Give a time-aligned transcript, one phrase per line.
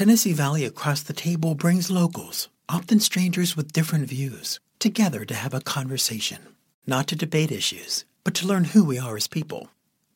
[0.00, 5.52] Tennessee Valley across the table brings locals, often strangers with different views, together to have
[5.52, 6.38] a conversation,
[6.86, 9.68] not to debate issues, but to learn who we are as people.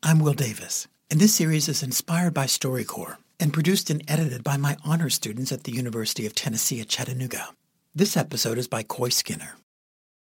[0.02, 4.56] I'm Will Davis, and this series is inspired by StoryCorps and produced and edited by
[4.56, 7.50] my honor students at the University of Tennessee at Chattanooga.
[7.94, 9.56] This episode is by Koy Skinner.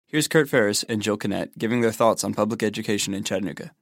[0.07, 3.73] Here's Kurt Faires and Jill Kinnett giving their thoughts on public education in Chattanooga.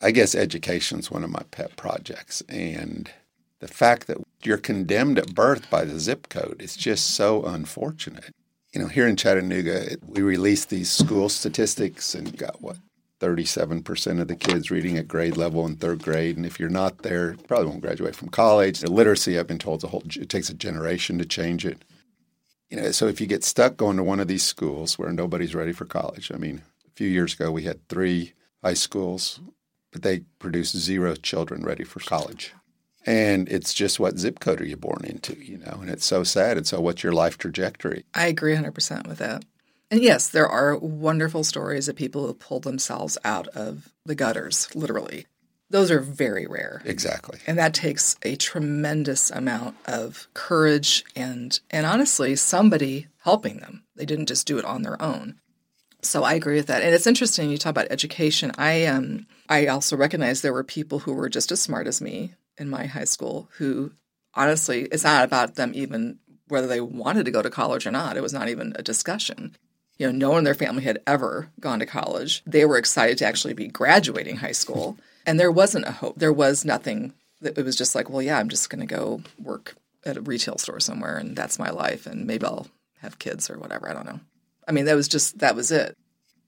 [0.00, 3.10] I guess education's one of my pet projects, and
[3.58, 8.34] the fact that you're condemned at birth by the zip code It's just so unfortunate.
[8.72, 12.76] You know, here in Chattanooga, we released these school statistics and got what
[13.20, 16.36] 37% of the kids reading at grade level in third grade.
[16.36, 18.80] And if you're not there, probably won't graduate from college.
[18.80, 21.82] The literacy, I've been told, a whole, it takes a generation to change it.
[22.70, 25.54] You know, so if you get stuck going to one of these schools where nobody's
[25.54, 29.40] ready for college, I mean, a few years ago we had three high schools,
[29.92, 32.52] but they produced zero children ready for college.
[33.06, 35.78] And it's just what zip code are you born into, you know?
[35.80, 36.56] And it's so sad.
[36.56, 38.04] And so, what's your life trajectory?
[38.14, 39.44] I agree 100% with that.
[39.90, 44.68] And yes, there are wonderful stories of people who pulled themselves out of the gutters,
[44.74, 45.26] literally.
[45.70, 46.82] Those are very rare.
[46.84, 47.38] Exactly.
[47.46, 53.84] And that takes a tremendous amount of courage and and honestly somebody helping them.
[53.96, 55.40] They didn't just do it on their own.
[56.02, 56.82] So I agree with that.
[56.82, 58.52] And it's interesting you talk about education.
[58.56, 62.34] I um I also recognize there were people who were just as smart as me
[62.58, 63.92] in my high school who
[64.34, 66.18] honestly, it's not about them even
[66.48, 68.16] whether they wanted to go to college or not.
[68.16, 69.56] It was not even a discussion.
[69.98, 72.42] You know, no one in their family had ever gone to college.
[72.46, 74.98] They were excited to actually be graduating high school.
[75.28, 76.16] And there wasn't a hope.
[76.16, 77.12] There was nothing.
[77.42, 80.56] It was just like, well, yeah, I'm just going to go work at a retail
[80.56, 82.06] store somewhere and that's my life.
[82.06, 82.68] And maybe I'll
[83.00, 83.90] have kids or whatever.
[83.90, 84.20] I don't know.
[84.68, 85.98] I mean, that was just, that was it.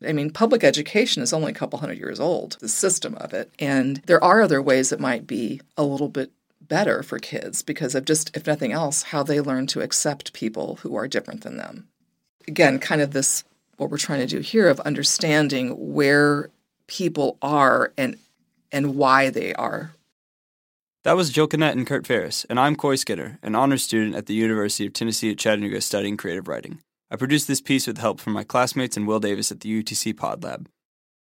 [0.06, 3.50] I mean, public education is only a couple hundred years old, the system of it.
[3.58, 7.94] And there are other ways that might be a little bit better for kids because
[7.94, 11.56] of just, if nothing else, how they learn to accept people who are different than
[11.56, 11.88] them.
[12.46, 13.42] Again, kind of this,
[13.76, 16.50] what we're trying to do here of understanding where
[16.86, 18.16] people are and
[18.70, 19.92] and why they are.
[21.04, 24.26] That was Jill Kinnett and Kurt Faires, and I'm Koy Skinner, an honors student at
[24.26, 26.80] the University of Tennessee at Chattanooga studying creative writing.
[27.10, 30.14] I produced this piece with help from my classmates and Will Davis at the UTC
[30.14, 30.68] Pod Lab.